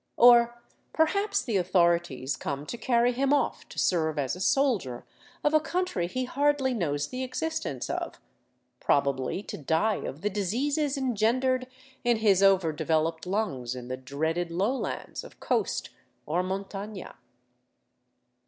Or 0.17 0.59
perhaps 0.93 1.43
the 1.43 1.57
authorities 1.57 2.35
come 2.35 2.65
to 2.65 2.75
carry 2.75 3.11
him 3.11 3.31
off 3.31 3.69
to 3.69 3.77
serve 3.77 4.17
as 4.17 4.35
a 4.35 4.39
soldier 4.39 5.05
of 5.43 5.53
a 5.53 5.59
country 5.59 6.07
he 6.07 6.23
hardly 6.25 6.73
knows 6.73 7.09
the 7.09 7.21
existence 7.21 7.87
of, 7.87 8.19
probably 8.79 9.43
to 9.43 9.59
die 9.59 9.97
of 9.97 10.21
the 10.21 10.29
diseases 10.31 10.97
engendered 10.97 11.67
in 12.03 12.17
his 12.17 12.41
over 12.41 12.71
developed 12.71 13.27
lungs 13.27 13.75
in 13.75 13.89
the 13.89 13.95
dreaded 13.97 14.49
lowlands 14.49 15.23
of 15.23 15.39
coast 15.39 15.91
or 16.25 16.41
montaiia. 16.41 17.13